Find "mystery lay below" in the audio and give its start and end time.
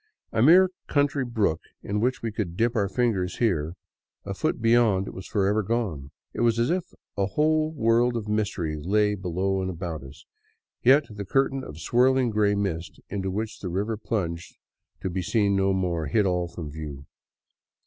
8.27-9.61